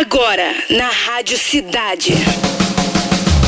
[0.00, 2.14] Agora, na Rádio Cidade.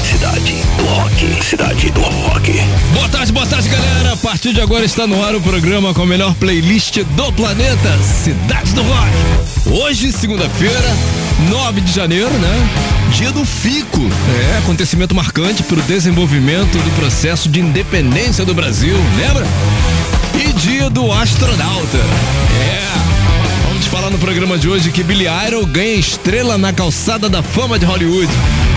[0.05, 1.43] Cidade do Rock.
[1.43, 2.53] Cidade do Rock.
[2.93, 4.13] Boa tarde, boa tarde, galera.
[4.13, 7.99] A partir de agora está no ar o programa com a melhor playlist do planeta,
[8.03, 9.81] Cidade do Rock.
[9.83, 10.95] Hoje, segunda-feira,
[11.49, 12.69] 9 de janeiro, né?
[13.17, 14.03] Dia do FICO.
[14.53, 19.47] É, acontecimento marcante para o desenvolvimento do processo de independência do Brasil, lembra?
[20.39, 21.99] E dia do astronauta.
[22.79, 22.82] É.
[23.83, 27.81] Vamos falar no programa de hoje que Billy Idol ganha estrela na calçada da fama
[27.81, 28.31] de Hollywood.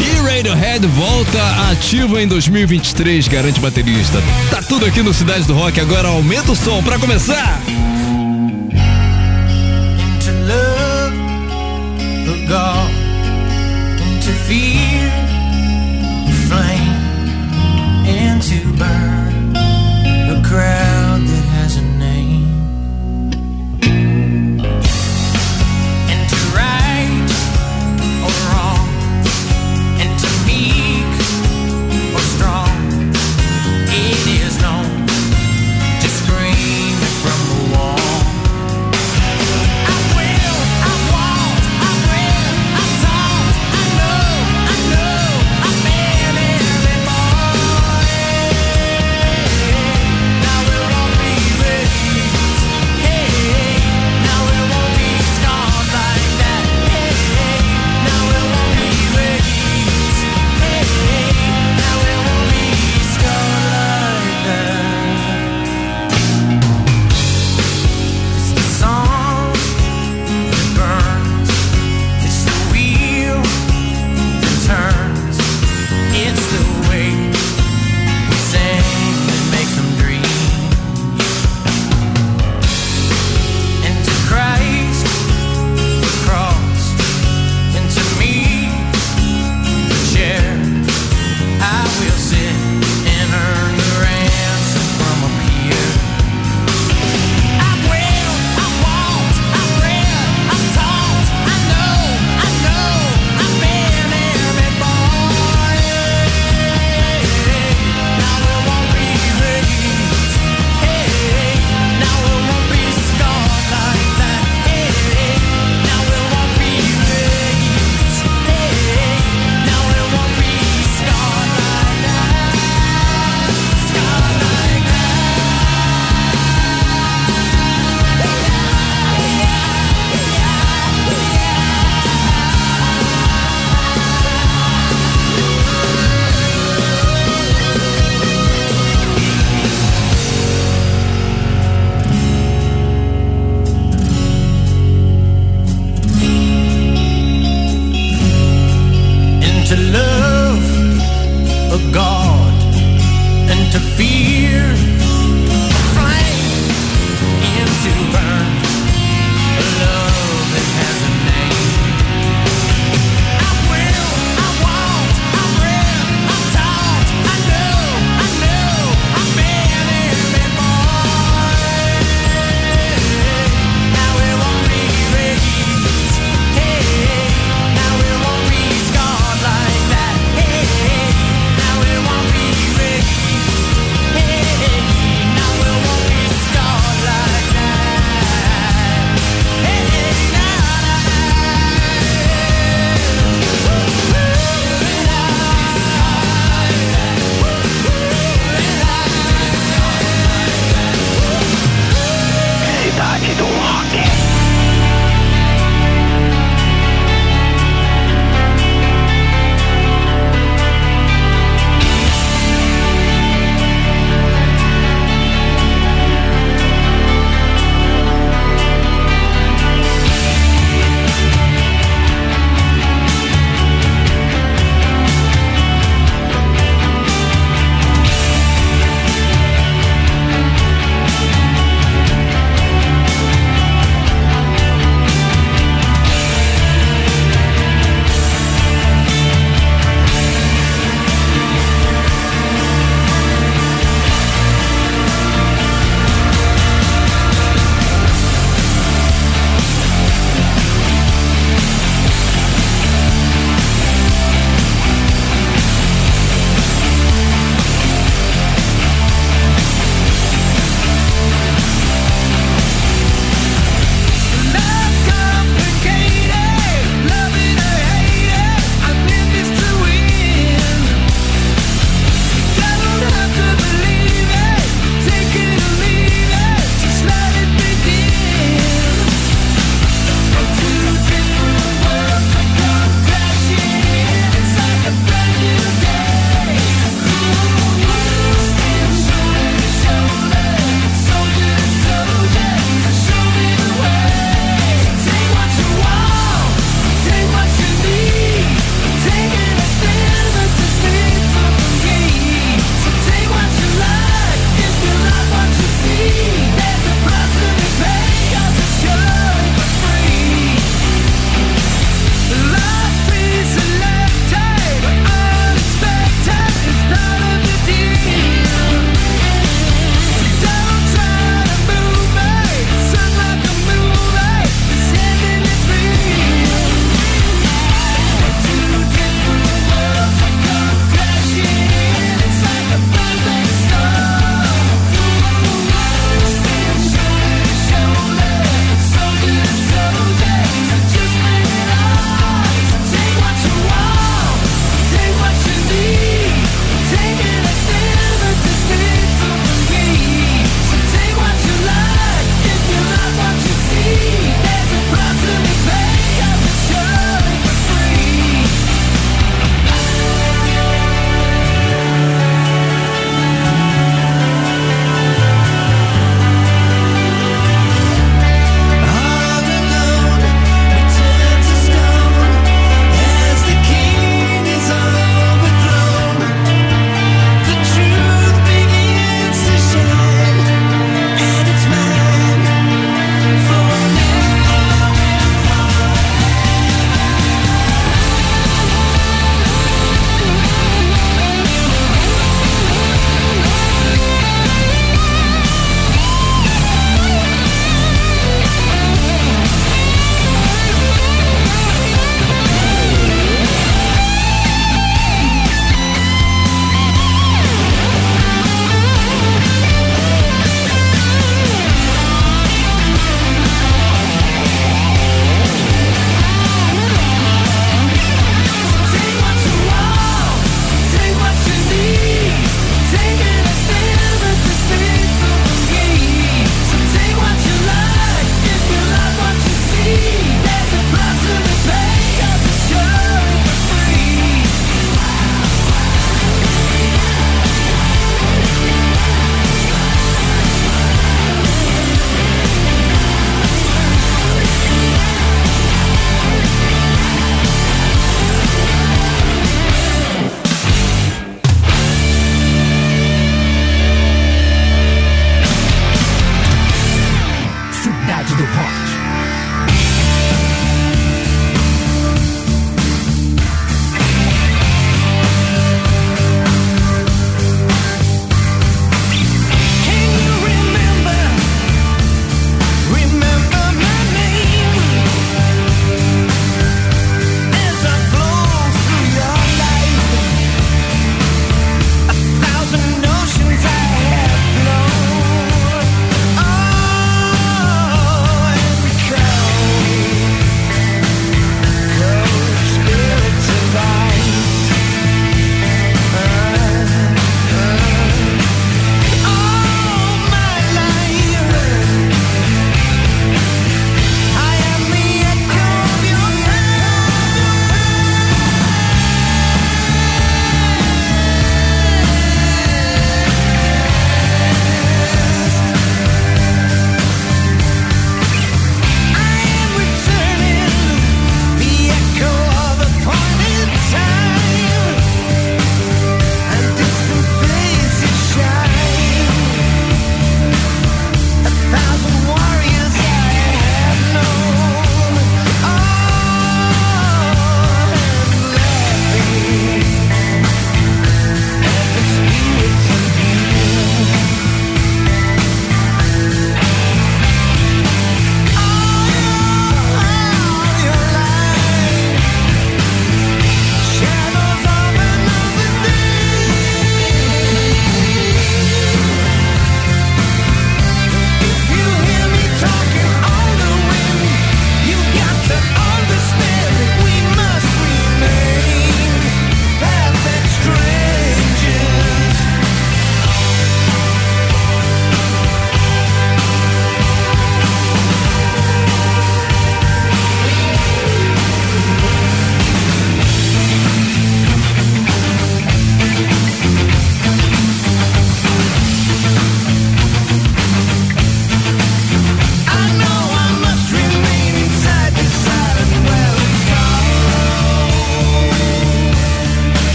[0.00, 4.20] E Radiohead volta ativa em 2023, garante baterista.
[4.50, 7.62] Tá tudo aqui no Cidade do Rock, agora aumenta o som para começar.
[10.08, 11.14] into love,
[12.26, 12.90] the God,
[14.00, 15.10] into fear,
[16.26, 16.96] the flame,
[18.04, 20.97] and to burn the crowd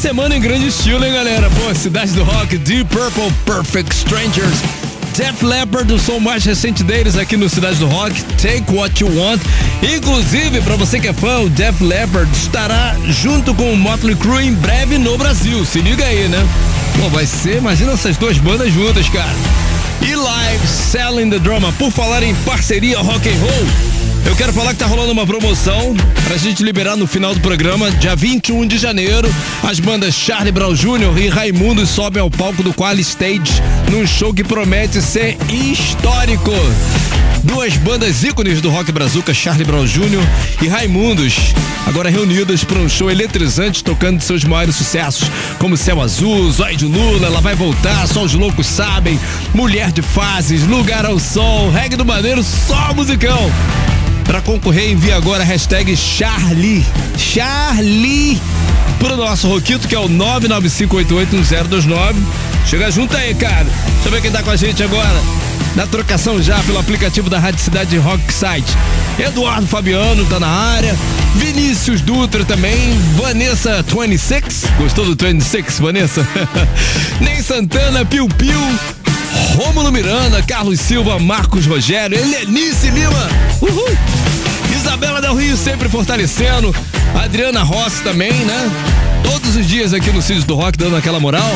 [0.00, 1.50] semana em grande estilo, hein, galera?
[1.50, 4.56] Pô, Cidade do Rock, Deep Purple, Perfect Strangers.
[5.14, 9.14] Def Leppard, o som mais recente deles aqui no Cidade do Rock, Take What You
[9.14, 9.42] Want.
[9.82, 14.46] Inclusive, para você que é fã, o Def Leppard estará junto com o Motley Crue
[14.46, 15.66] em breve no Brasil.
[15.66, 16.48] Se liga aí, né?
[16.98, 19.34] Pô, vai ser, imagina essas duas bandas juntas, cara.
[20.00, 21.72] E live, Selling the Drama.
[21.72, 23.89] Por falar em parceria rock and roll,
[24.40, 25.94] quero falar que tá rolando uma promoção
[26.24, 29.28] pra gente liberar no final do programa, dia 21 de janeiro.
[29.62, 31.18] As bandas Charlie Brown Jr.
[31.18, 36.52] e Raimundo sobem ao palco do Quali Stage num show que promete ser histórico.
[37.44, 40.26] Duas bandas ícones do rock brazuca, Charlie Brown Jr.
[40.62, 41.36] e Raimundos,
[41.86, 46.86] agora reunidas para um show eletrizante tocando seus maiores sucessos, como Céu Azul, Zóio de
[46.86, 49.20] Lula, Ela Vai Voltar, Só os Loucos Sabem,
[49.52, 53.50] Mulher de Fases, Lugar ao Sol, Reggae do Maneiro, só musicão.
[54.30, 56.86] Para concorrer, envie agora a hashtag Charlie.
[57.18, 58.40] Charlie!
[59.00, 62.14] Pro nosso Roquito, que é o 995881029.
[62.64, 63.64] Chega junto aí, cara.
[63.64, 65.20] Deixa eu ver quem tá com a gente agora.
[65.74, 68.70] Na trocação já pelo aplicativo da Rádio Cidade Rock Site.
[69.18, 70.94] Eduardo Fabiano tá na área.
[71.34, 72.96] Vinícius Dutra também.
[73.16, 74.66] Vanessa 26.
[74.78, 76.24] Gostou do 26, Vanessa?
[77.20, 78.60] Ney Santana, Piu Piu.
[79.56, 83.28] Rômulo Miranda, Carlos Silva, Marcos Rogério, Helenice Lima.
[83.60, 83.96] Uhul!
[84.90, 86.74] Isabela Del Rio sempre fortalecendo.
[87.14, 88.70] Adriana Rossi também, né?
[89.22, 91.48] Todos os dias aqui no Círios do Rock dando aquela moral.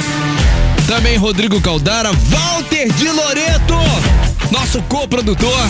[0.87, 3.75] Também Rodrigo Caldara, Walter de Loreto,
[4.53, 5.69] nosso co-produtor.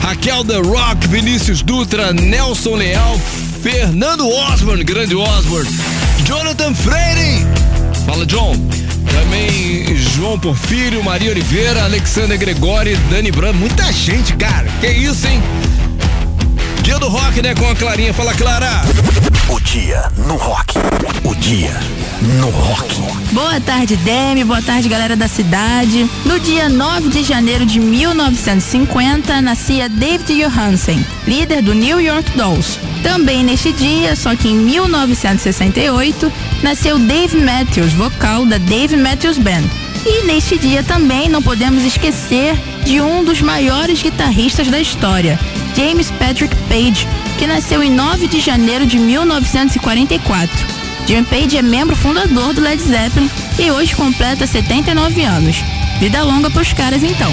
[0.00, 3.20] Raquel The Rock, Vinícius Dutra, Nelson Leal,
[3.62, 5.68] Fernando Osborne, grande Osborne,
[6.24, 7.46] Jonathan Freire.
[8.06, 8.56] Fala, John.
[9.12, 14.66] Também João Porfírio, Maria Oliveira, Alexander Gregori, Dani Bram, muita gente, cara.
[14.80, 15.42] Que isso, hein?
[16.84, 17.54] Dia do rock, né?
[17.54, 18.12] Com a Clarinha.
[18.12, 18.82] Fala, Clara.
[19.48, 20.74] O dia no rock.
[21.24, 21.72] O dia
[22.38, 23.00] no rock.
[23.32, 24.44] Boa tarde, Demi.
[24.44, 26.06] Boa tarde, galera da cidade.
[26.26, 32.78] No dia 9 de janeiro de 1950, nascia David Johansen, líder do New York Dolls.
[33.02, 36.30] Também neste dia, só que em 1968,
[36.62, 39.64] nasceu Dave Matthews, vocal da Dave Matthews Band.
[40.04, 45.40] E neste dia também não podemos esquecer de um dos maiores guitarristas da história,
[45.74, 47.06] James Patrick Page,
[47.38, 50.66] que nasceu em 9 de janeiro de 1944.
[51.06, 55.62] Jim Page é membro fundador do Led Zeppelin e hoje completa 79 anos.
[55.98, 57.32] Vida longa pros caras então.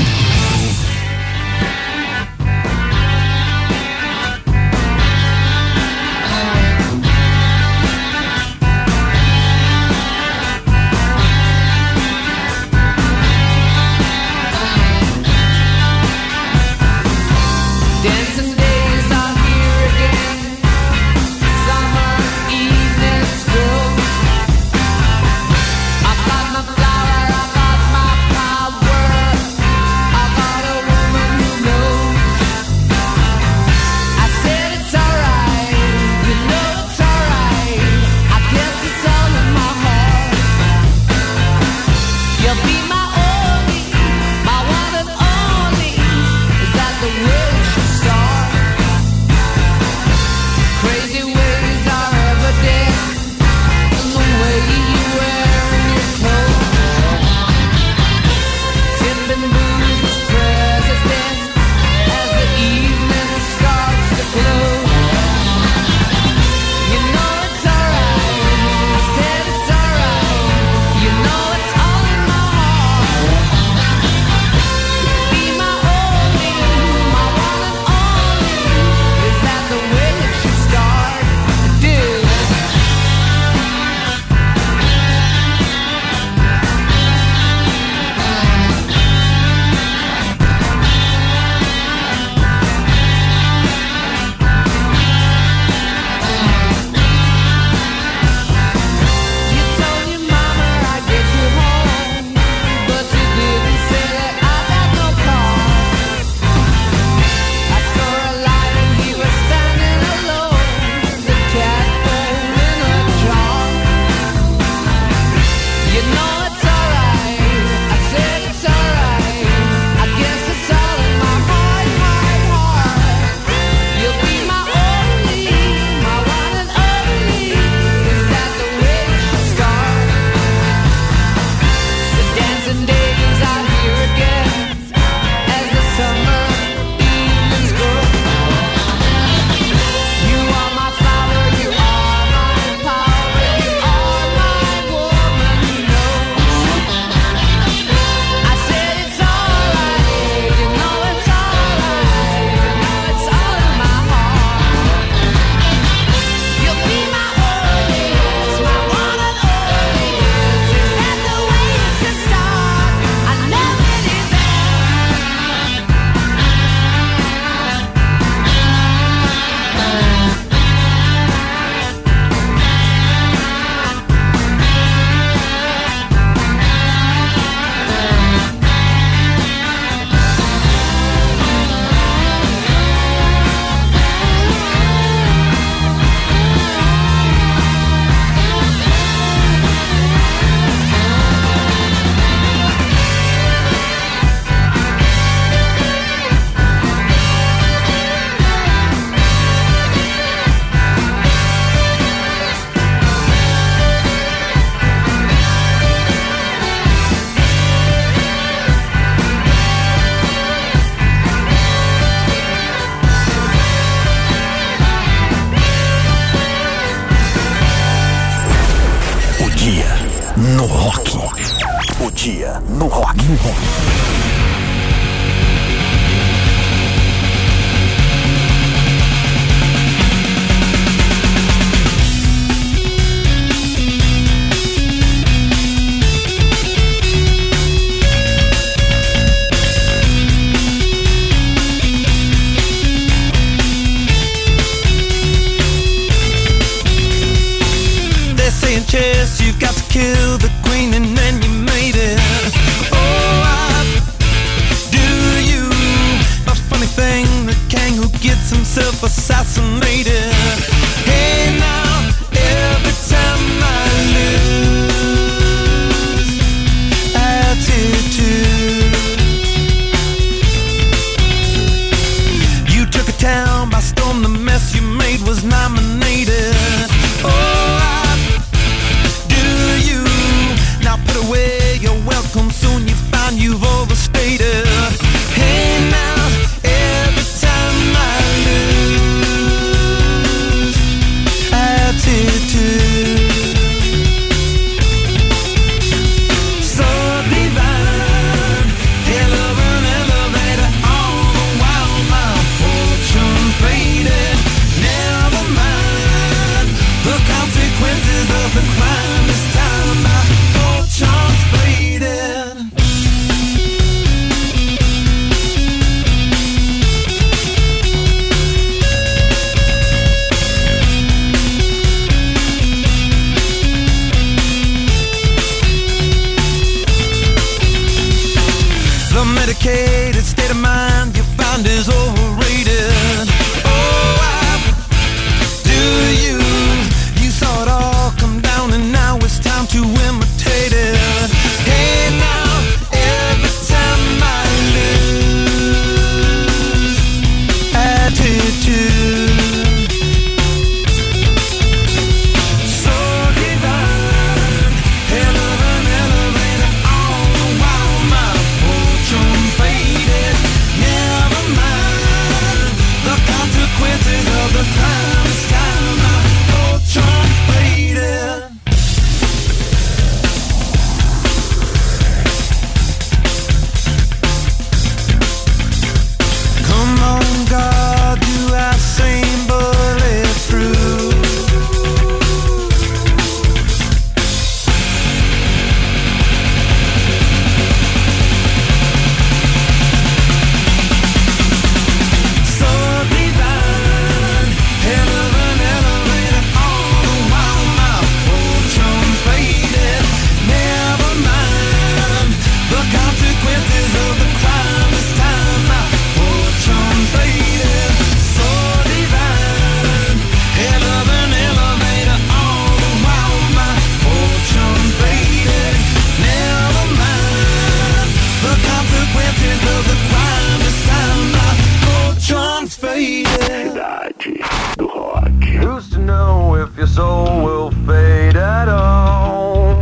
[426.71, 429.75] if your soul will fade at all.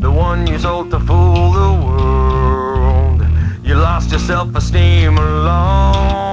[0.00, 3.22] The one you sold to fool the world.
[3.62, 6.27] You lost your self-esteem alone.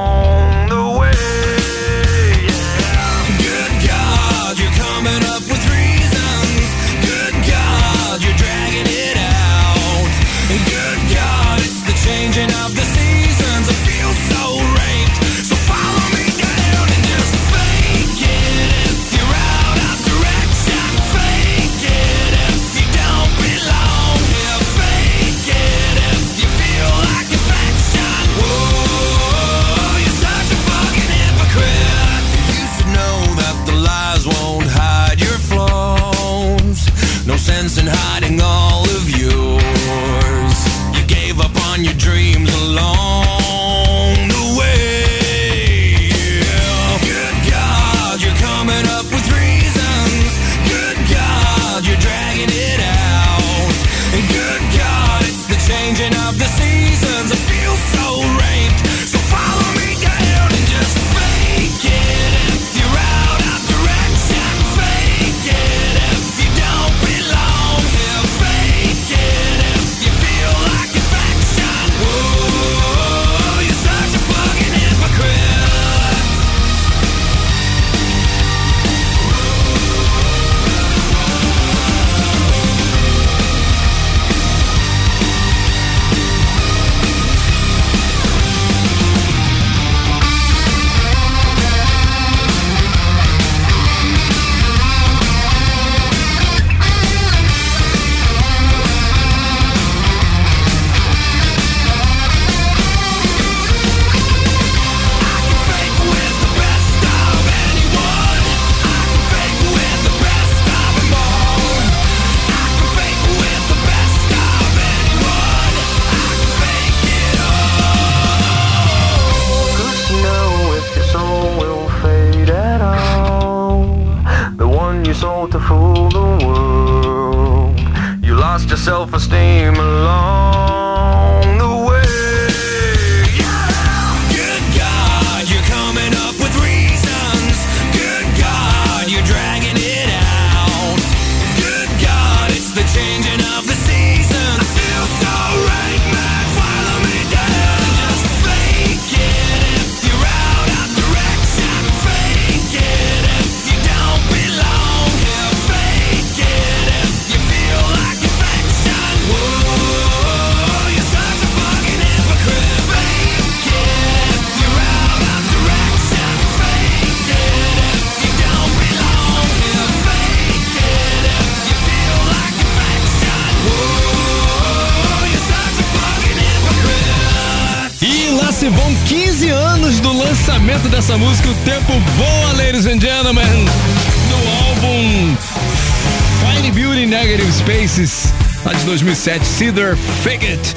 [189.25, 190.75] 2007, Cedar Fake It.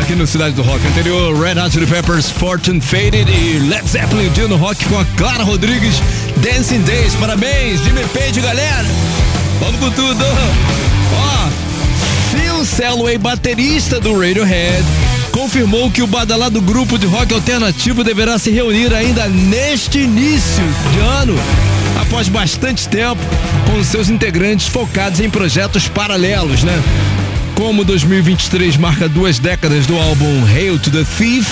[0.00, 4.28] Aqui no Cidade do Rock anterior, Red Hot Chili Peppers, Fortune Faded e Led Zeppelin,
[4.30, 5.94] dia no rock com a Clara Rodrigues,
[6.38, 7.14] Dancing Days.
[7.14, 8.84] Parabéns, Jimmy Page, galera.
[9.60, 10.24] Vamos com tudo.
[11.14, 11.48] Ó,
[12.32, 14.84] Phil Selway, baterista do Radiohead,
[15.30, 20.98] confirmou que o badalado grupo de rock alternativo deverá se reunir ainda neste início de
[20.98, 21.38] ano,
[22.02, 23.22] após bastante tempo,
[23.70, 26.82] com seus integrantes focados em projetos paralelos, né?
[27.56, 31.48] Como 2023 marca duas décadas do álbum Hail to the Thief,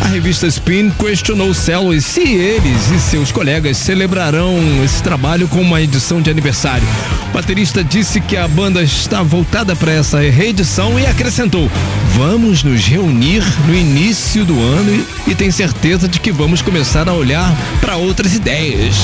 [0.00, 5.82] a revista Spin questionou Selway se eles e seus colegas celebrarão esse trabalho com uma
[5.82, 6.88] edição de aniversário.
[7.28, 11.70] O baterista disse que a banda está voltada para essa reedição e acrescentou:
[12.16, 17.06] Vamos nos reunir no início do ano e, e tem certeza de que vamos começar
[17.06, 18.96] a olhar para outras ideias.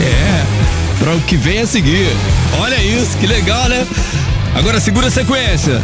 [0.00, 0.44] É,
[1.00, 2.06] para o que vem a seguir.
[2.60, 3.84] Olha isso, que legal, né?
[4.54, 5.80] Agora segura a sequência.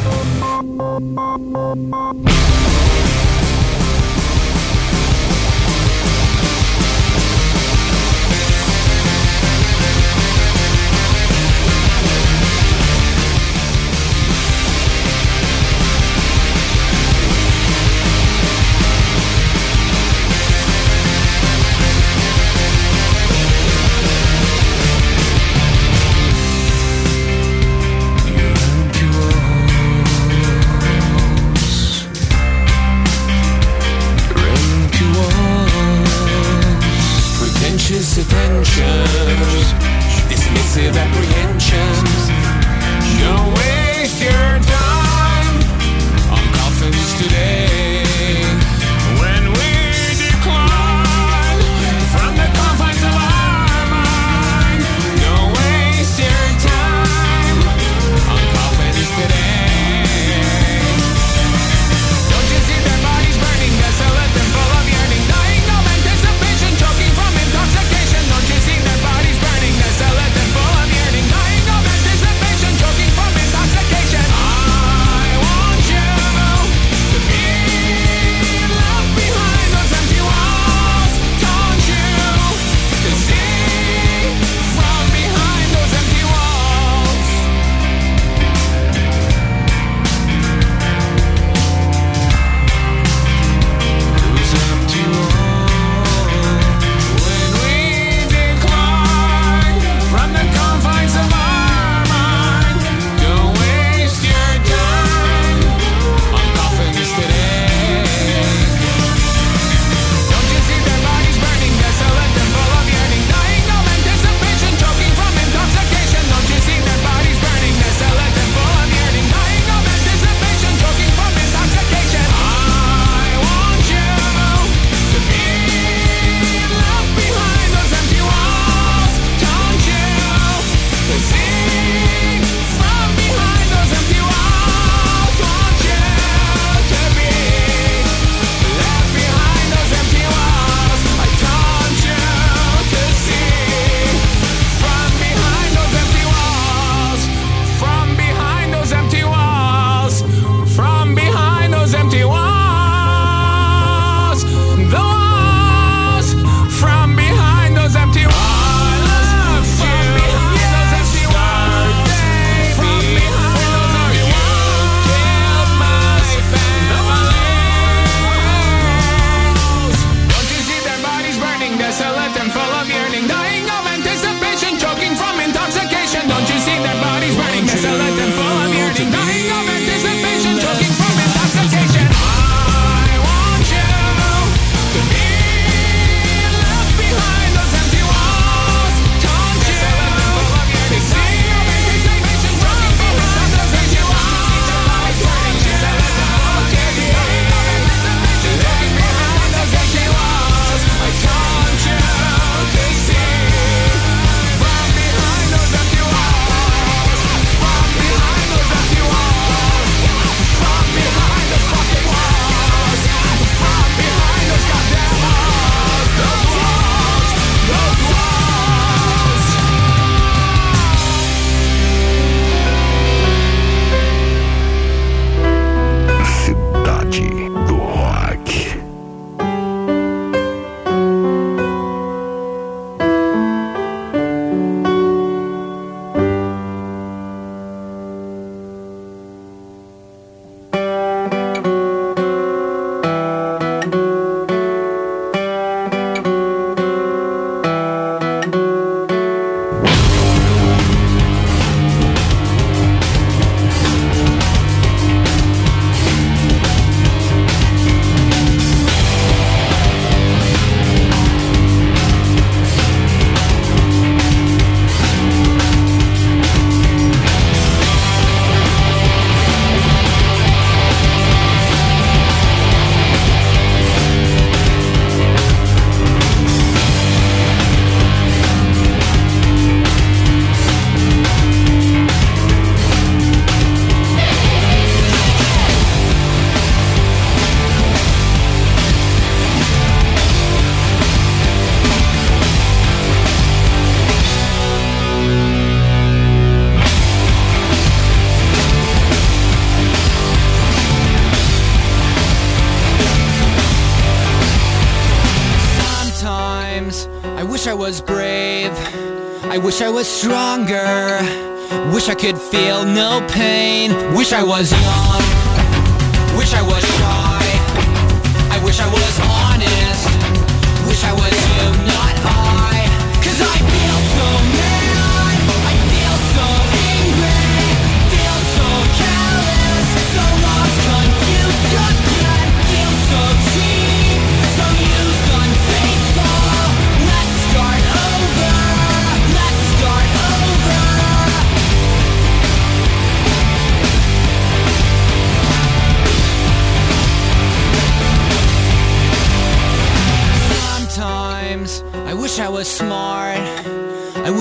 [312.28, 312.57] could feel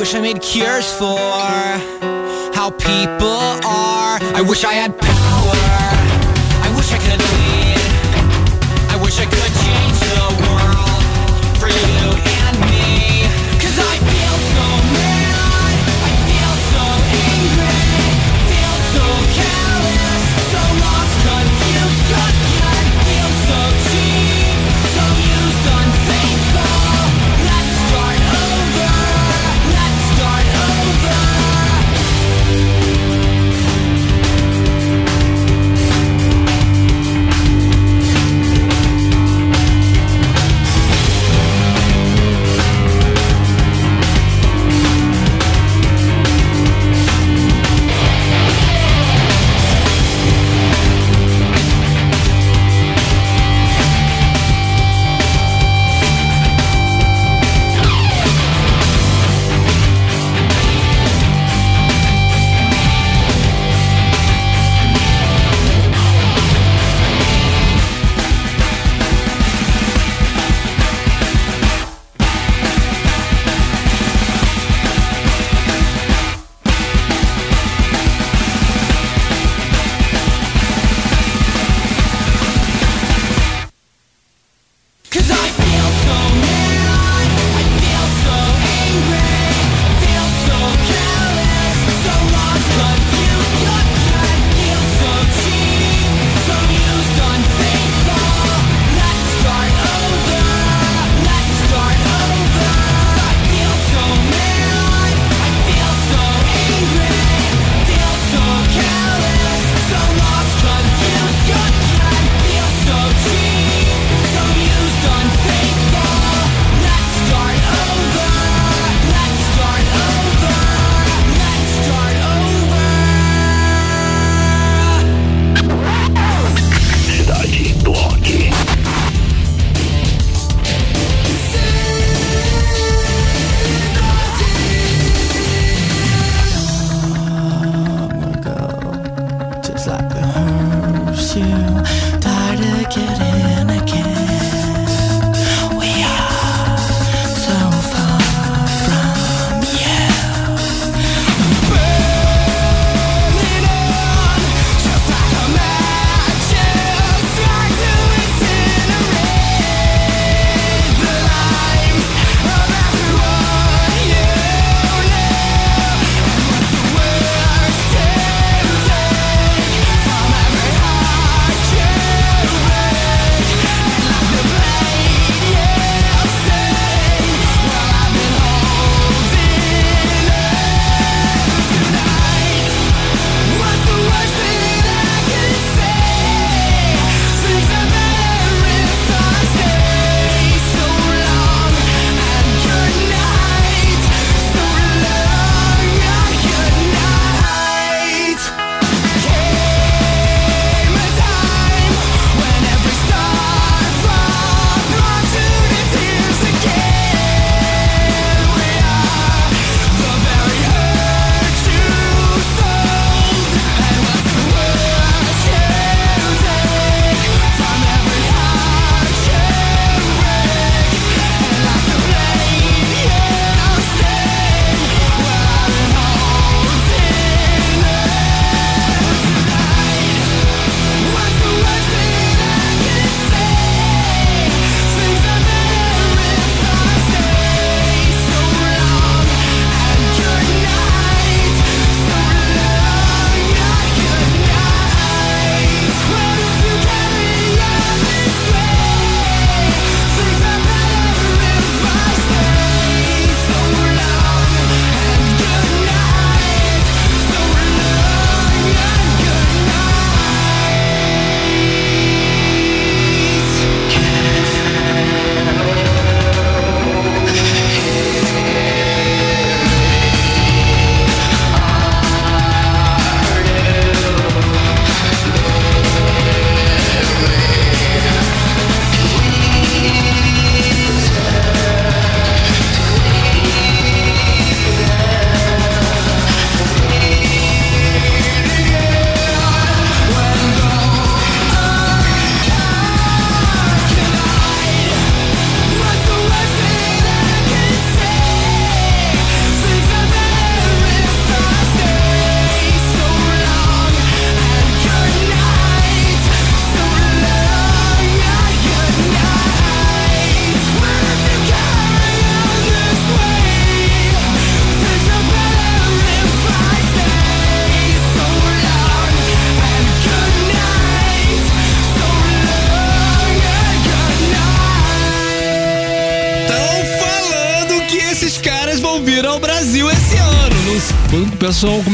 [0.08, 1.18] wish I made cures for
[2.56, 4.20] how people are.
[4.22, 6.07] I wish I had power.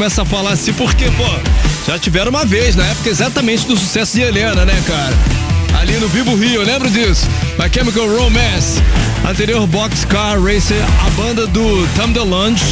[0.04, 1.24] Começa a falar assim, porque, pô,
[1.88, 5.16] já tiveram uma vez, na época exatamente do sucesso de Helena, né, cara?
[5.80, 7.26] Ali no Vivo Rio, eu lembro disso.
[7.58, 8.82] My Chemical Romance.
[9.26, 12.66] Anterior Boxcar Racer, a banda do Tom DeLonge,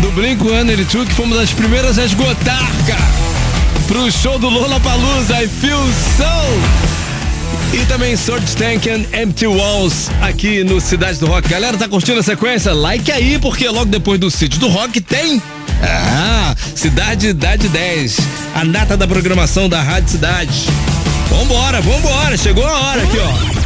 [0.00, 3.86] do Blink-182, que fomos as primeiras a esgotar, cara.
[3.86, 5.84] Pro show do Lollapalooza, I Feel
[6.16, 7.76] So.
[7.78, 11.50] E também Sword Tank and Empty Walls aqui no Cidade do Rock.
[11.50, 12.72] Galera, tá curtindo a sequência?
[12.72, 15.42] Like aí, porque logo depois do Sítio do Rock tem.
[15.82, 18.16] Ah, Cidade Idade 10.
[18.54, 20.66] A data da programação da Rádio Cidade.
[21.28, 22.36] Vambora, vambora.
[22.36, 23.56] Chegou a hora aqui, ó.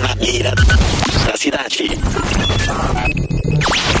[0.00, 0.52] Na mira
[1.26, 1.90] da cidade.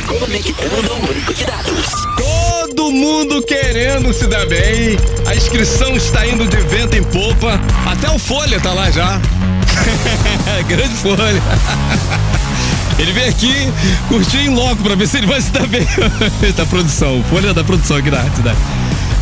[0.06, 1.86] Conectando o banco de dados.
[2.16, 4.96] Todo mundo querendo se dar bem.
[5.26, 7.60] A inscrição está indo de vento em popa.
[7.86, 9.20] Até o Folha tá lá já.
[10.68, 11.42] Grande Folha.
[12.98, 13.54] Ele veio aqui
[14.08, 15.86] curtir em loco pra ver se ele vai se dar bem.
[16.56, 18.58] da produção, Folha da produção aqui da cidade.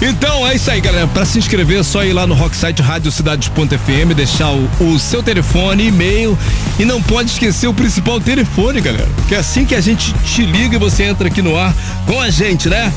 [0.01, 1.07] Então é isso aí, galera.
[1.07, 5.23] Pra se inscrever é só ir lá no Rocksite Rádio Cidades.fm, deixar o, o seu
[5.23, 6.37] telefone, e-mail
[6.79, 9.09] e não pode esquecer o principal telefone, galera.
[9.29, 11.75] Que é assim que a gente te liga e você entra aqui no ar
[12.07, 12.93] com a gente, né?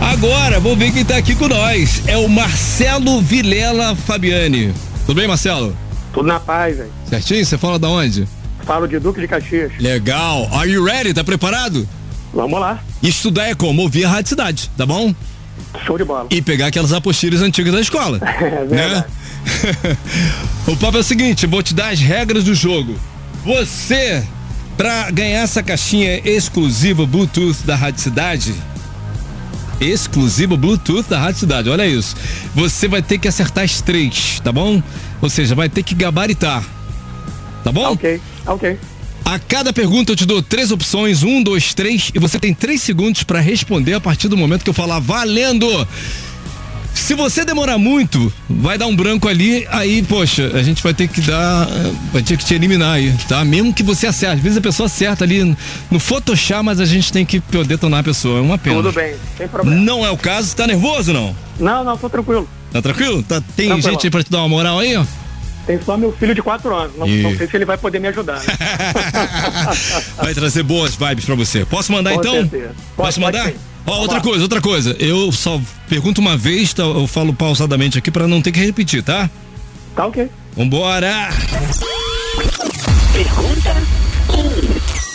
[0.00, 2.02] Agora, vamos ver quem tá aqui com nós.
[2.06, 4.74] É o Marcelo Vilela Fabiani.
[5.06, 5.74] Tudo bem, Marcelo?
[6.12, 6.90] Tudo na paz, velho.
[7.08, 7.44] Certinho?
[7.44, 8.28] Você fala da onde?
[8.64, 9.72] Falo de Duque de Caxias.
[9.78, 10.48] Legal.
[10.52, 11.12] Are you ready?
[11.12, 11.86] Tá preparado?
[12.32, 12.82] Vamos lá.
[13.02, 15.14] Estudar é como ouvir a Rádio Cidade, tá bom?
[15.84, 16.26] Show de bola.
[16.30, 18.18] E pegar aquelas apostilas antigas da escola.
[18.40, 19.04] É né?
[20.66, 22.98] o papo é o seguinte, vou te dar as regras do jogo.
[23.44, 24.24] Você,
[24.76, 28.54] pra ganhar essa caixinha exclusiva Bluetooth da Rádio Cidade,
[29.80, 32.16] exclusiva Bluetooth da Rádio Cidade, olha isso.
[32.54, 34.82] Você vai ter que acertar as três, tá bom?
[35.20, 36.64] Ou seja, vai ter que gabaritar.
[37.62, 37.92] Tá bom?
[37.92, 38.78] Ok, ok.
[39.24, 42.82] A cada pergunta eu te dou três opções, um, dois, três, e você tem três
[42.82, 45.66] segundos pra responder a partir do momento que eu falar valendo.
[46.94, 51.08] Se você demorar muito, vai dar um branco ali, aí, poxa, a gente vai ter
[51.08, 51.66] que dar.
[52.12, 53.44] Vai ter que te eliminar aí, tá?
[53.44, 54.36] Mesmo que você acerte.
[54.36, 55.56] Às vezes a pessoa acerta ali
[55.90, 58.38] no Photoshop, mas a gente tem que detonar a pessoa.
[58.38, 58.76] É uma pena.
[58.76, 59.80] Tudo bem, sem problema.
[59.80, 61.34] Não é o caso, tá nervoso não?
[61.58, 62.48] Não, não, tô tranquilo.
[62.72, 63.22] Tá tranquilo?
[63.24, 63.90] Tá, tem Tranquilo.
[63.92, 65.04] gente aí pra te dar uma moral aí, ó?
[65.66, 66.96] Tem só meu filho de 4 anos.
[66.98, 68.38] Não, E- não sei se ele vai poder me ajudar.
[68.40, 68.44] Né?
[70.16, 71.64] Vai trazer boas vibes pra você.
[71.64, 72.34] Posso mandar Com então?
[72.34, 72.66] certeza.
[72.66, 73.50] Pode- Posso pode mandar?
[73.50, 73.56] sim.
[73.86, 74.96] Ó, outra coisa, outra coisa.
[74.98, 76.82] Eu só pergunto uma vez, tá?
[76.82, 79.28] eu falo pausadamente aqui pra não ter que repetir, tá?
[79.94, 80.28] Tá ok.
[80.56, 81.28] Vambora!
[83.12, 83.76] Pergunta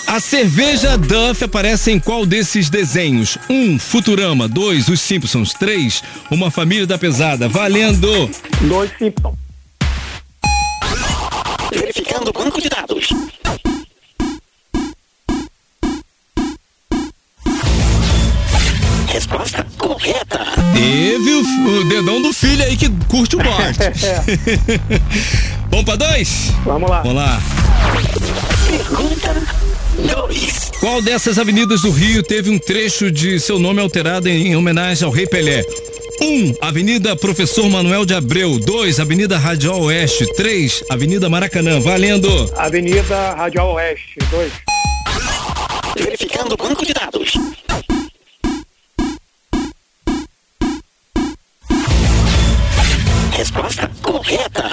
[0.07, 3.37] A cerveja Duff aparece em qual desses desenhos?
[3.49, 3.53] 1.
[3.53, 4.47] Um, Futurama.
[4.47, 4.87] 2.
[4.87, 5.53] Os Simpsons.
[5.53, 6.01] 3.
[6.31, 7.47] Uma Família da Pesada.
[7.49, 8.29] Valendo!
[8.61, 9.35] Dois Simpsons.
[12.09, 13.09] Verificando o banco de dados.
[19.19, 20.39] Resposta correta.
[20.73, 23.75] Teve o, o dedão do filho aí que curte o Bart.
[25.69, 26.53] Vamos pra dois?
[26.63, 27.01] Vamos lá.
[27.01, 27.41] Vamos lá.
[28.65, 29.43] Pergunta
[29.97, 30.71] 2.
[30.79, 35.11] Qual dessas avenidas do Rio teve um trecho de seu nome alterado em homenagem ao
[35.11, 35.65] Rei Pelé?
[36.21, 36.25] 1.
[36.25, 38.57] Um, Avenida Professor Manuel de Abreu.
[38.57, 39.01] 2.
[39.01, 40.33] Avenida Radial Oeste.
[40.33, 40.85] 3.
[40.89, 41.81] Avenida Maracanã.
[41.81, 42.53] Valendo!
[42.55, 44.17] Avenida Radial Oeste.
[44.31, 44.53] Dois.
[45.97, 47.33] Verificando o banco de dados.
[54.29, 54.63] Correta.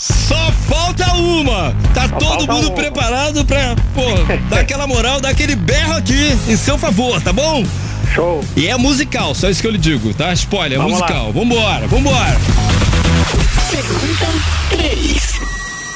[0.00, 1.74] Só falta uma!
[1.94, 2.74] Tá todo falta mundo uma.
[2.74, 4.02] preparado pra, pô,
[4.50, 7.64] dar aquela moral, dar aquele berro aqui em seu favor, tá bom?
[8.14, 8.44] Show.
[8.56, 10.34] E é musical, só isso que eu lhe digo, tá?
[10.34, 11.06] Spoiler, é Vamos lá.
[11.06, 11.32] musical.
[11.32, 12.36] Vambora, vambora!
[13.70, 14.26] Pergunta
[14.70, 15.32] 3.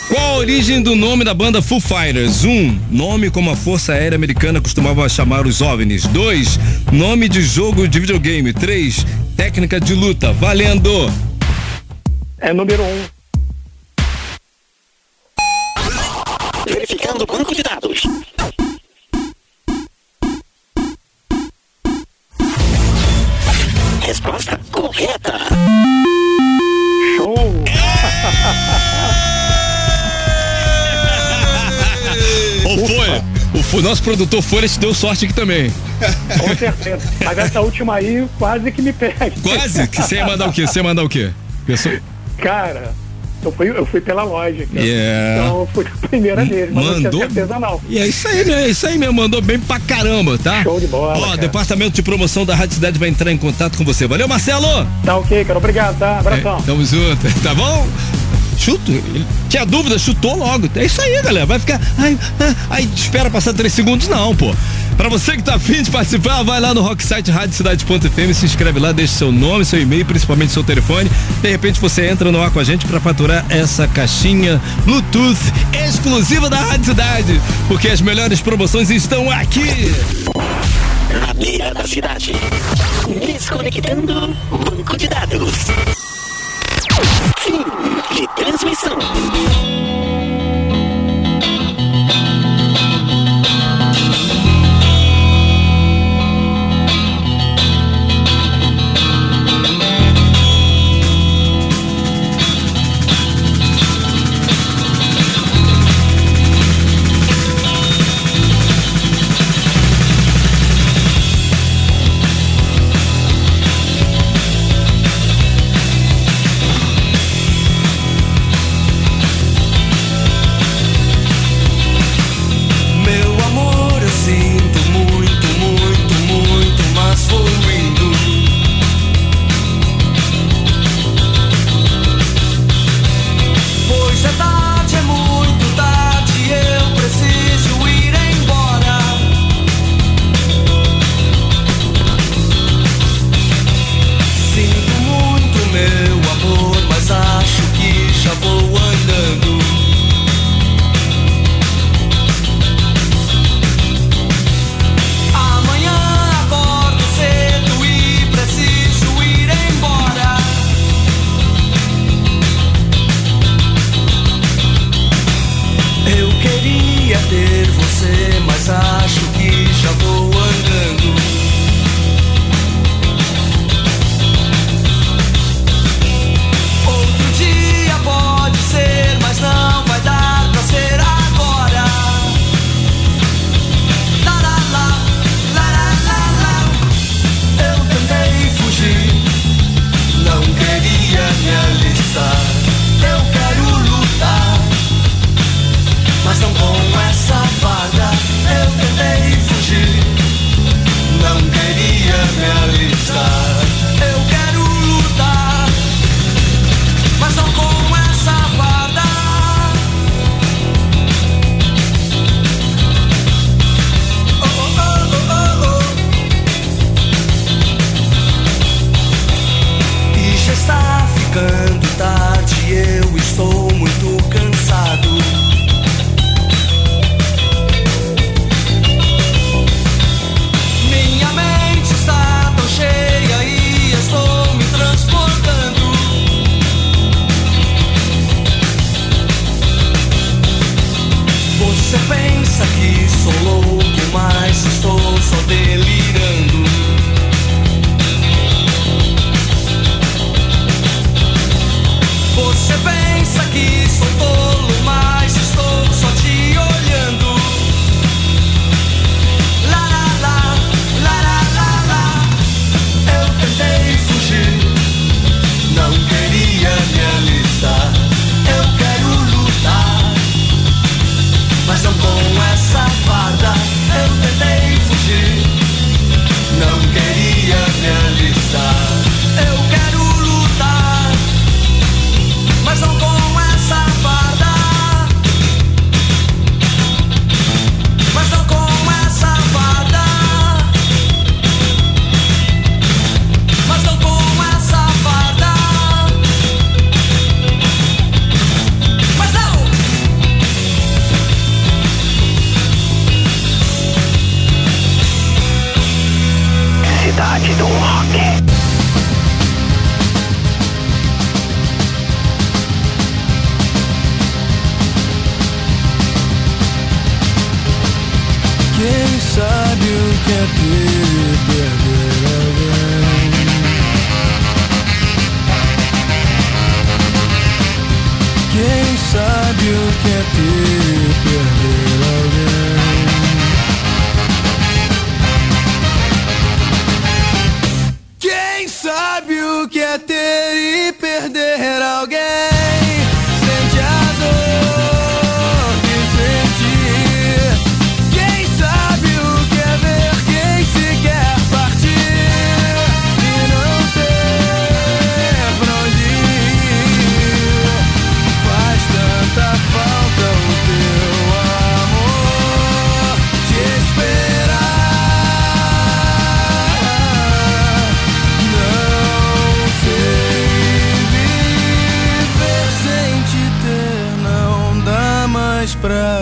[0.09, 2.45] Qual a origem do nome da banda Foo Fighters?
[2.45, 2.49] 1.
[2.51, 6.07] Um, nome como a Força Aérea Americana costumava chamar os OVNIs.
[6.07, 6.59] 2.
[6.93, 8.53] Nome de jogo de videogame.
[8.53, 9.05] 3.
[9.37, 10.33] Técnica de luta.
[10.33, 11.13] Valendo!
[12.39, 13.09] É número um.
[16.67, 18.03] Verificando o banco de dados.
[24.01, 25.33] Resposta correta.
[27.17, 27.35] Show.
[32.65, 33.25] Ô, Folha!
[33.55, 35.73] O Fo- nosso produtor Folha te deu sorte aqui também.
[36.39, 37.01] Com certeza.
[37.25, 39.31] Mas essa última aí quase que me pega.
[39.43, 39.89] Quase?
[39.89, 40.67] Que você ia mandar o quê?
[40.67, 41.31] Você ia mandar o quê?
[41.67, 41.99] Pessoa...
[42.39, 42.95] Cara,
[43.43, 44.67] eu fui, eu fui pela loja.
[44.75, 45.43] Yeah.
[45.43, 45.69] Então
[46.03, 47.03] a primeira vez, mas Mandou...
[47.03, 47.81] não tinha certeza não.
[47.89, 50.63] E é isso aí, mesmo, é isso aí mesmo, mandou bem pra caramba, tá?
[50.63, 51.17] Show de bola.
[51.17, 51.37] Ó, cara.
[51.37, 54.07] departamento de promoção da Rádio Cidade vai entrar em contato com você.
[54.07, 54.87] Valeu, Marcelo!
[55.05, 55.59] Tá ok, cara.
[55.59, 56.19] Obrigado, tá?
[56.19, 56.59] Abração.
[56.59, 57.87] É, tamo junto, tá bom?
[58.57, 58.91] chuto.
[58.91, 60.69] Ele tinha dúvida, chutou logo.
[60.75, 61.47] É isso aí, galera.
[61.47, 61.81] Vai ficar.
[61.99, 64.55] Ai, ah, ai espera passar três segundos, não, pô.
[64.97, 68.93] Para você que tá afim de participar, vai lá no rocksite radiocidade.fm, se inscreve lá,
[68.93, 71.11] deixa seu nome, seu e-mail, principalmente seu telefone.
[71.43, 75.39] De repente você entra no ar com a gente para faturar essa caixinha Bluetooth
[75.87, 79.93] exclusiva da Rádio Cidade, porque as melhores promoções estão aqui.
[81.21, 82.33] Na beira da cidade.
[83.21, 85.67] Desconectando banco de dados.
[87.39, 87.65] Fim
[88.15, 88.99] de transmissão.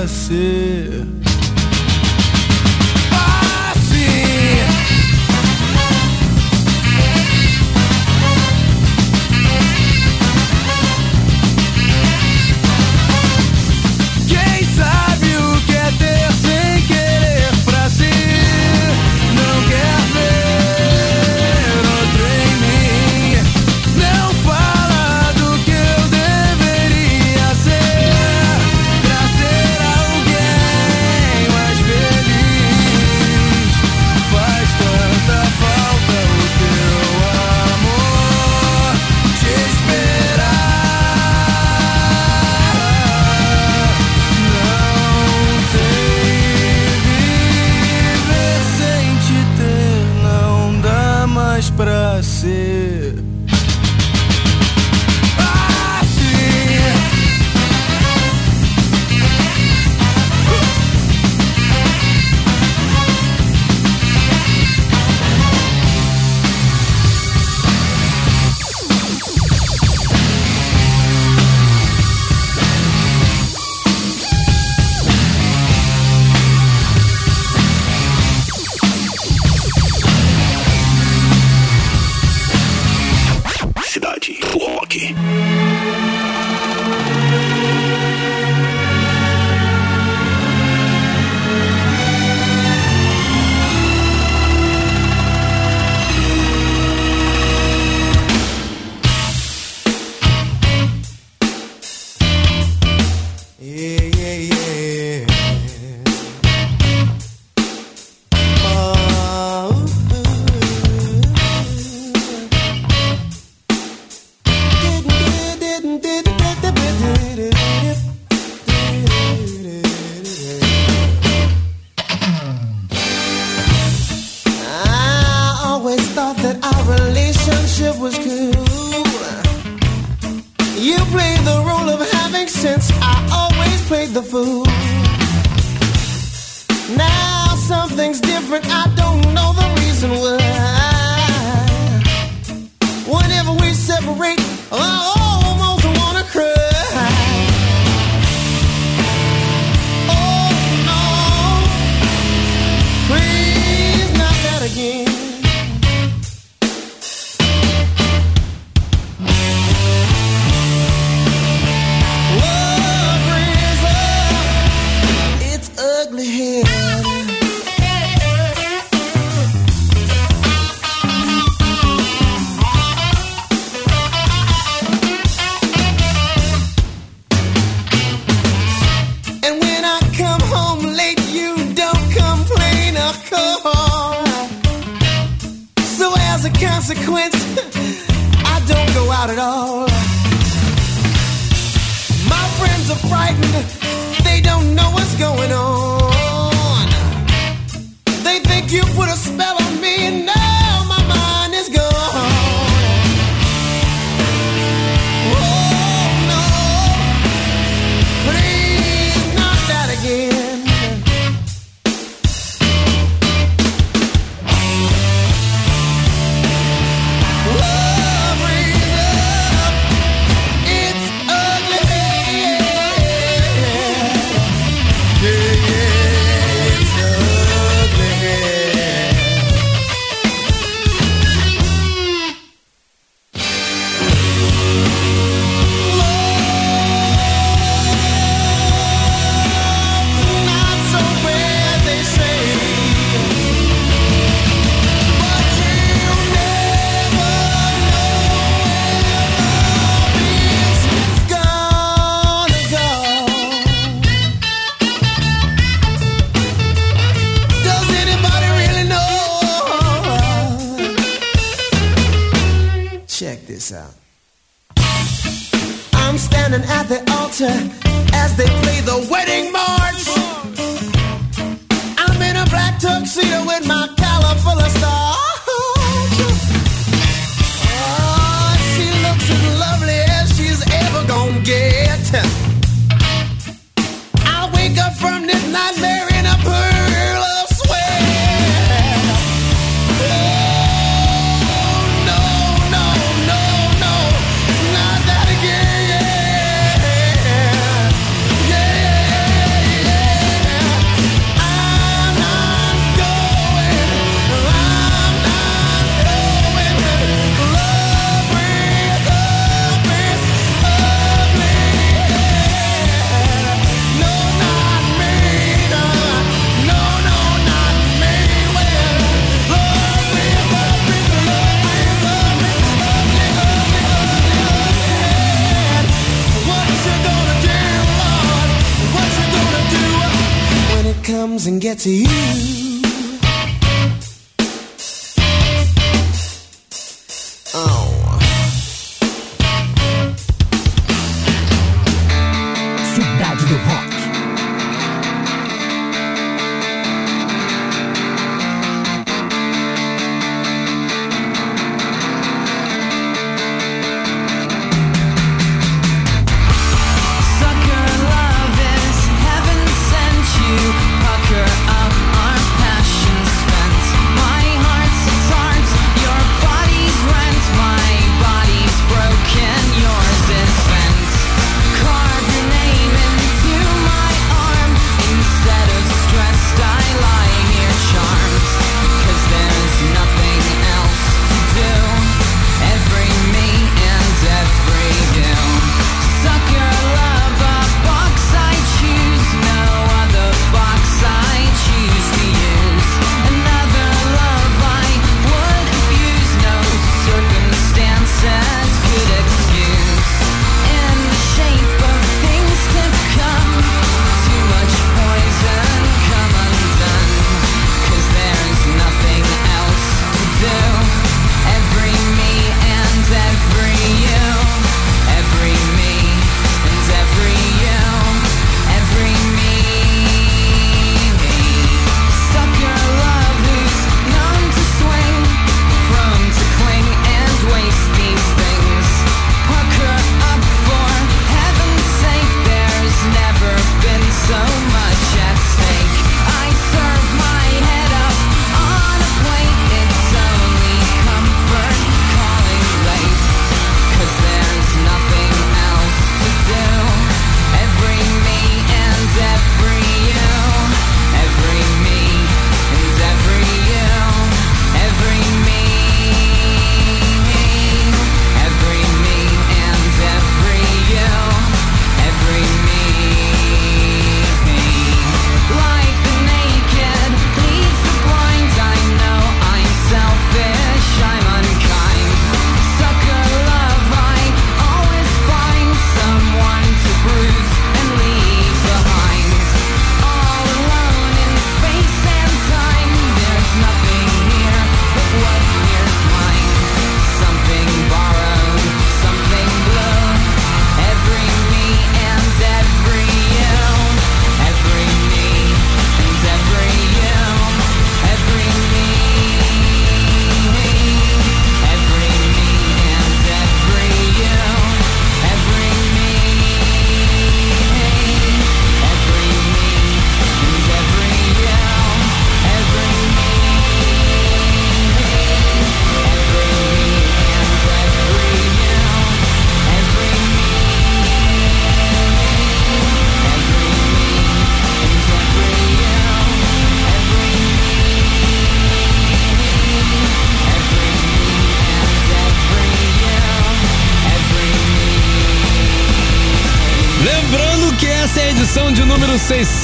[0.07, 1.24] Ser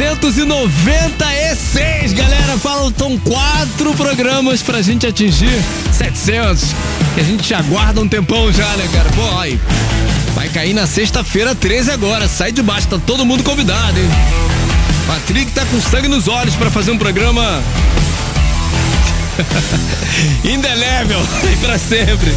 [0.01, 2.59] 496, galera.
[2.59, 6.75] Faltam quatro programas pra gente atingir 700.
[7.15, 9.11] Que a gente aguarda um tempão já, né, cara?
[9.11, 9.61] Pô, aí.
[10.35, 12.27] Vai cair na sexta-feira 13 agora.
[12.27, 14.09] Sai de baixo, tá todo mundo convidado, hein?
[15.07, 17.63] Patrick tá com sangue nos olhos para fazer um programa
[20.43, 21.21] indelével
[21.53, 22.35] e pra sempre.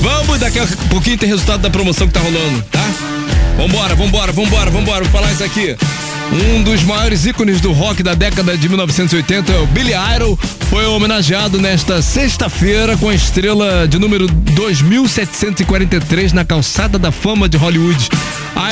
[0.00, 2.84] Vamos, daqui a pouquinho tem resultado da promoção que tá rolando, tá?
[3.56, 5.76] Vambora, vambora, vambora, vambora, vou falar isso aqui.
[6.32, 10.38] Um dos maiores ícones do rock da década de 1980 é o Billy Idol.
[10.68, 17.56] Foi homenageado nesta sexta-feira com a estrela de número 2743 na calçada da fama de
[17.56, 18.08] Hollywood.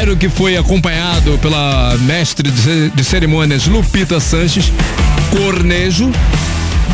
[0.00, 4.72] Idol que foi acompanhado pela mestre de de cerimônias Lupita Sanches,
[5.30, 6.12] Cornejo,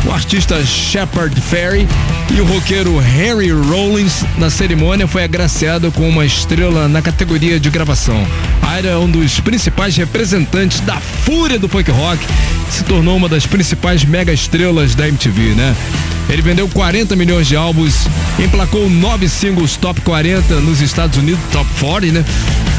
[0.05, 1.87] o artista Shepard Ferry
[2.35, 7.69] e o roqueiro Harry Rollins na cerimônia foi agraciado com uma estrela na categoria de
[7.69, 8.25] gravação.
[8.77, 12.25] Ira é um dos principais representantes da fúria do punk rock,
[12.69, 15.75] se tornou uma das principais mega estrelas da MTV, né?
[16.29, 18.07] Ele vendeu 40 milhões de álbuns,
[18.39, 22.25] emplacou nove singles top 40 nos Estados Unidos, top 40, né?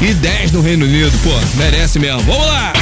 [0.00, 1.12] E 10 no Reino Unido.
[1.22, 2.20] Pô, merece mesmo.
[2.20, 2.72] Vamos lá!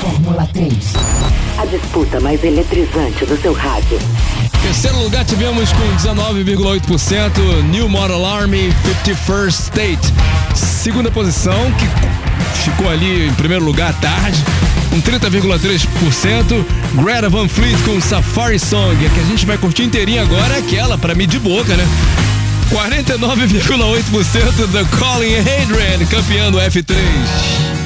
[0.00, 1.39] Fórmula 3.
[1.60, 3.98] A disputa mais eletrizante do seu rádio.
[4.62, 8.72] Terceiro lugar tivemos com 19,8% New Model Army
[9.04, 10.14] 51st State.
[10.54, 11.84] Segunda posição, que
[12.62, 14.42] ficou ali em primeiro lugar à tarde,
[14.88, 16.64] com 30,3%.
[16.94, 18.96] Greta Van Fleet com Safari Song.
[19.04, 21.86] é que a gente vai curtir inteirinha agora é aquela, pra mim de boca, né?
[22.70, 27.79] 49,8% The Colin Hadrian, campeão do F3.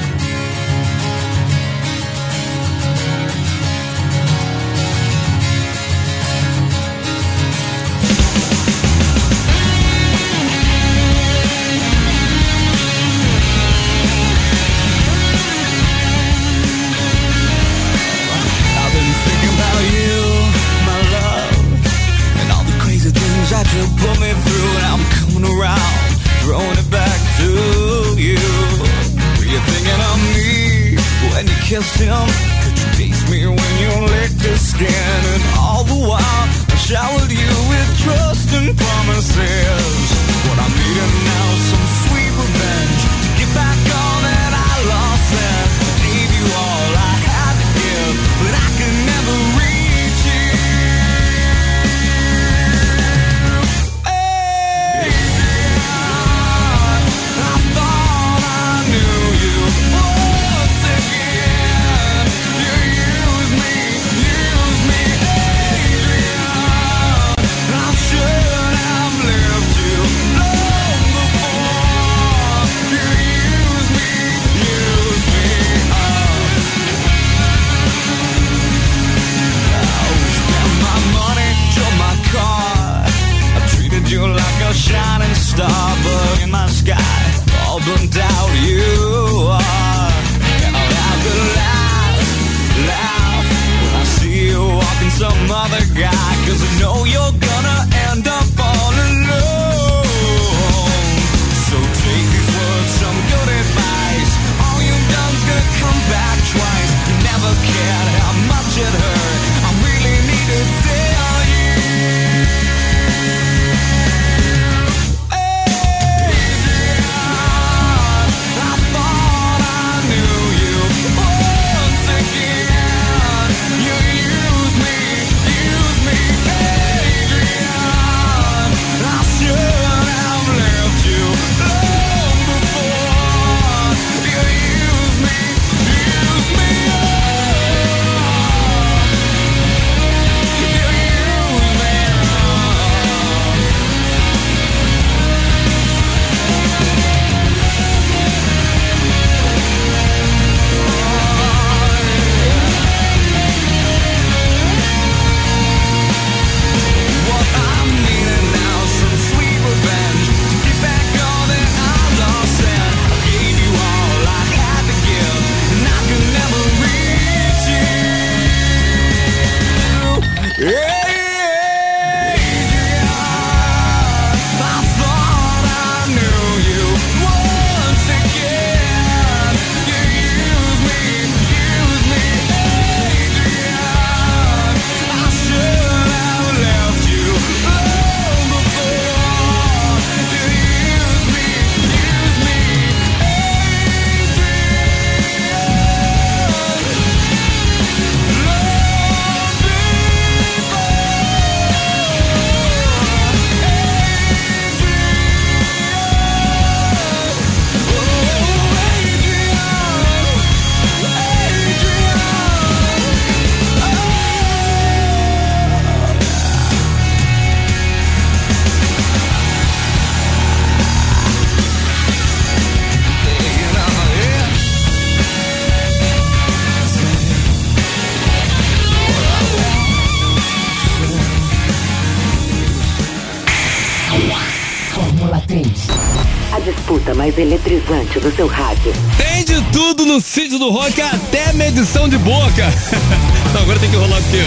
[237.25, 238.93] mais eletrizante do seu rádio.
[239.17, 242.71] Tem de tudo no sítio do rock, até medição de boca.
[243.59, 244.43] Agora tem que rolar porque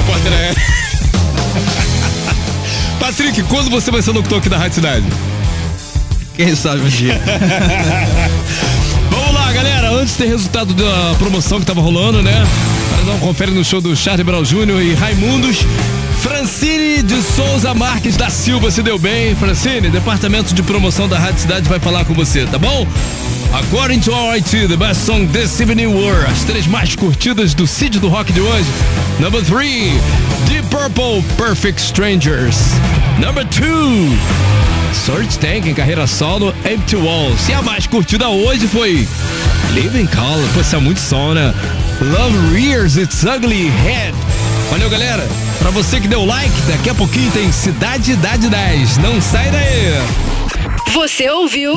[0.00, 0.54] a porteira é.
[2.98, 5.04] Patrick, quando você vai ser locutor aqui da Rádio Cidade?
[6.34, 7.20] Quem sabe um dia.
[9.10, 9.90] Vamos lá, galera.
[9.90, 12.42] Antes tem resultado da promoção que tava rolando, né?
[12.88, 14.80] Para dar um confere no show do Charlie Brown Jr.
[14.80, 15.58] e Raimundos.
[16.24, 19.36] Francine de Souza Marques da Silva se deu bem.
[19.36, 22.86] Francine, departamento de promoção da Rádio Cidade vai falar com você, tá bom?
[23.52, 27.66] According to our IT, the best song this evening were as três mais curtidas do
[27.66, 28.66] Cid do Rock de hoje.
[29.20, 29.92] Number three,
[30.48, 32.56] Deep Purple, Perfect Strangers.
[33.18, 34.08] Number two,
[34.94, 37.50] Search Tank em carreira solo, Empty Walls.
[37.50, 39.06] E a mais curtida hoje foi
[39.74, 40.48] Living Color.
[40.54, 41.52] Pô, isso é muito som, né?
[42.00, 44.14] Love Rears Its Ugly Head.
[44.70, 45.43] Valeu, galera!
[45.64, 48.98] Pra você que deu like, daqui a pouquinho tem Cidade Idade 10.
[48.98, 49.94] Não sai daí.
[50.92, 51.74] Você ouviu?